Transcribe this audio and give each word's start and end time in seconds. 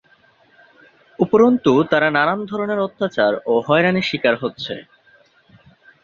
উপরন্তু 1.19 1.71
তারা 1.91 2.07
নানান 2.09 2.39
ধরণের 2.45 2.79
অত্যাচার 2.79 3.31
ও 3.45 3.53
হয়রানির 3.67 4.07
শিকার 4.09 4.35
হচ্ছে। 4.37 4.73